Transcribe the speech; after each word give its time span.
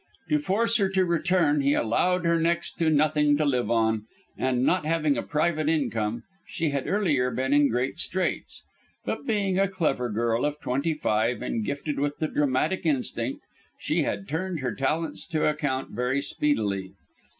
To 0.29 0.39
force 0.39 0.77
her 0.77 0.89
to 0.89 1.05
return 1.05 1.61
he 1.61 1.75
allowed 1.75 2.25
her 2.25 2.39
next 2.39 2.79
to 2.79 2.89
nothing 2.89 3.37
to 3.37 3.45
live 3.45 3.69
on, 3.69 4.07
and, 4.35 4.63
not 4.63 4.83
having 4.83 5.15
a 5.15 5.21
private 5.21 5.69
income, 5.69 6.23
she 6.47 6.71
had 6.71 6.87
earlier 6.87 7.29
been 7.29 7.53
in 7.53 7.69
great 7.69 7.99
straits. 7.99 8.63
But 9.05 9.27
being 9.27 9.59
a 9.59 9.67
clever 9.67 10.09
girl 10.09 10.43
of 10.43 10.59
twenty 10.59 10.95
five, 10.95 11.43
and 11.43 11.63
gifted 11.63 11.99
with 11.99 12.17
the 12.17 12.27
dramatic 12.27 12.83
instinct, 12.83 13.45
she 13.77 14.01
had 14.01 14.27
turned 14.27 14.61
her 14.61 14.73
talents 14.73 15.27
to 15.27 15.47
account 15.47 15.91
very 15.91 16.23
speedily. 16.23 16.93